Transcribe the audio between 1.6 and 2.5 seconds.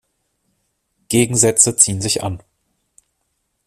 ziehen sich an.